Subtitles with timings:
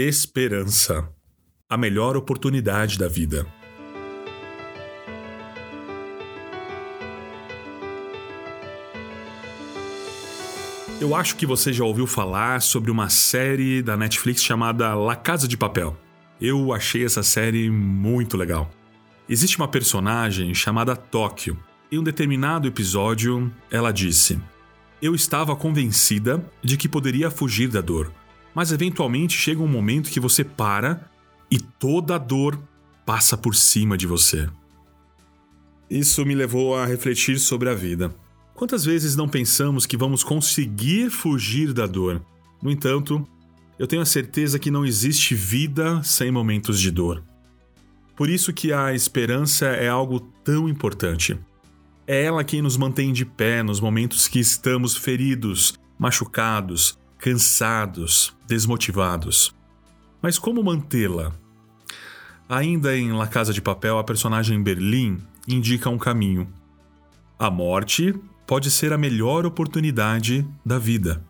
[0.00, 1.12] Esperança
[1.68, 3.44] a melhor oportunidade da vida.
[11.00, 15.48] Eu acho que você já ouviu falar sobre uma série da Netflix chamada La Casa
[15.48, 15.98] de Papel.
[16.40, 18.70] Eu achei essa série muito legal.
[19.28, 21.58] Existe uma personagem chamada Tóquio.
[21.90, 24.40] Em um determinado episódio, ela disse:
[25.02, 28.12] Eu estava convencida de que poderia fugir da dor,
[28.58, 31.08] mas eventualmente chega um momento que você para
[31.48, 32.60] e toda a dor
[33.06, 34.48] passa por cima de você.
[35.88, 38.12] Isso me levou a refletir sobre a vida.
[38.56, 42.20] Quantas vezes não pensamos que vamos conseguir fugir da dor?
[42.60, 43.24] No entanto,
[43.78, 47.22] eu tenho a certeza que não existe vida sem momentos de dor.
[48.16, 51.38] Por isso que a esperança é algo tão importante.
[52.08, 59.54] É ela quem nos mantém de pé nos momentos que estamos feridos, machucados, cansados, desmotivados.
[60.22, 61.32] Mas como mantê-la?
[62.48, 66.48] Ainda em La Casa de Papel, a personagem Berlim indica um caminho.
[67.38, 68.14] A morte
[68.46, 71.22] pode ser a melhor oportunidade da vida.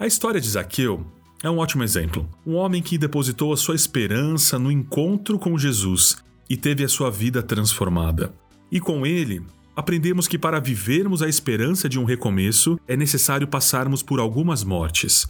[0.00, 1.06] A história de Zaqueu
[1.42, 2.28] é um ótimo exemplo.
[2.46, 6.16] Um homem que depositou a sua esperança no encontro com Jesus
[6.48, 8.32] e teve a sua vida transformada.
[8.70, 9.42] E com ele,
[9.74, 15.26] aprendemos que para vivermos a esperança de um recomeço é necessário passarmos por algumas mortes.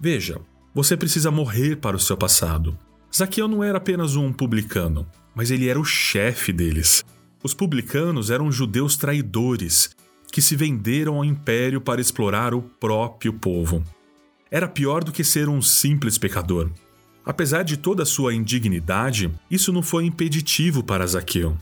[0.00, 0.40] Veja,
[0.74, 2.76] você precisa morrer para o seu passado.
[3.14, 7.04] Zaqueu não era apenas um publicano, mas ele era o chefe deles.
[7.42, 9.90] Os publicanos eram judeus traidores
[10.32, 13.82] que se venderam ao império para explorar o próprio povo.
[14.50, 16.70] Era pior do que ser um simples pecador.
[17.24, 21.56] Apesar de toda a sua indignidade, isso não foi impeditivo para Zaqueu.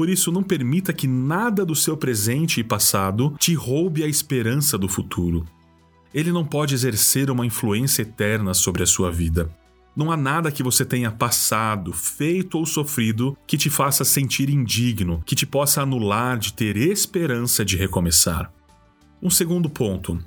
[0.00, 4.78] Por isso, não permita que nada do seu presente e passado te roube a esperança
[4.78, 5.44] do futuro.
[6.14, 9.54] Ele não pode exercer uma influência eterna sobre a sua vida.
[9.94, 15.22] Não há nada que você tenha passado, feito ou sofrido que te faça sentir indigno,
[15.26, 18.50] que te possa anular de ter esperança de recomeçar.
[19.22, 20.18] Um segundo ponto: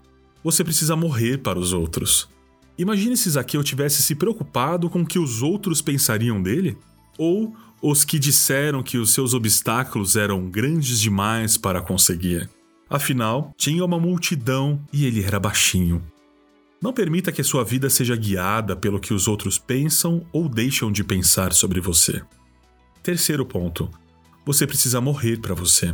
[0.44, 2.30] você precisa morrer para os outros.
[2.78, 6.78] Imagine se Zaqueu tivesse se preocupado com o que os outros pensariam dele?
[7.18, 7.56] Ou
[7.86, 12.50] os que disseram que os seus obstáculos eram grandes demais para conseguir.
[12.90, 16.02] Afinal, tinha uma multidão e ele era baixinho.
[16.82, 21.04] Não permita que sua vida seja guiada pelo que os outros pensam ou deixam de
[21.04, 22.22] pensar sobre você.
[23.04, 23.90] Terceiro ponto:
[24.46, 25.94] você precisa morrer para você.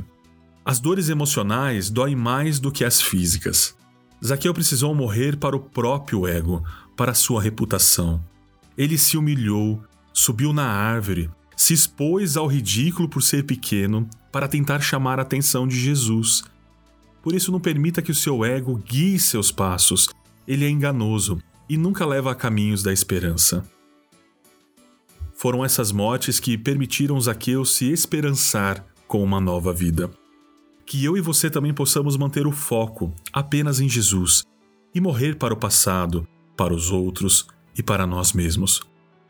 [0.63, 3.75] As dores emocionais doem mais do que as físicas.
[4.23, 6.63] Zaqueu precisou morrer para o próprio ego,
[6.95, 8.23] para sua reputação.
[8.77, 9.81] Ele se humilhou,
[10.13, 15.67] subiu na árvore, se expôs ao ridículo por ser pequeno para tentar chamar a atenção
[15.67, 16.41] de Jesus.
[17.21, 20.07] Por isso, não permita que o seu ego guie seus passos.
[20.47, 21.37] Ele é enganoso
[21.67, 23.69] e nunca leva a caminhos da esperança.
[25.35, 30.09] Foram essas mortes que permitiram Zaqueu se esperançar com uma nova vida.
[30.85, 34.45] Que eu e você também possamos manter o foco apenas em Jesus
[34.95, 36.25] e morrer para o passado,
[36.55, 38.81] para os outros e para nós mesmos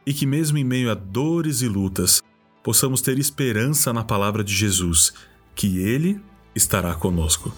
[0.10, 2.20] e que, mesmo em meio a dores e lutas,
[2.64, 5.14] possamos ter esperança na palavra de Jesus,
[5.54, 6.20] que Ele
[6.56, 7.54] estará conosco.